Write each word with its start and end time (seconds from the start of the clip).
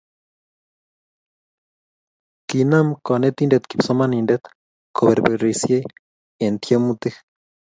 kinam 2.47 2.87
kanetindet 3.05 3.63
kipsomanindet 3.69 4.43
koberbersei 4.95 5.83
eng 6.43 6.57
tiemutik 6.63 7.15